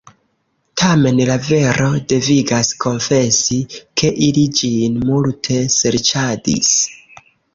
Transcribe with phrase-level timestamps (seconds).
[0.81, 3.59] Tamen la vero devigas konfesi,
[4.03, 6.73] ke ili ĝin multe serĉadis.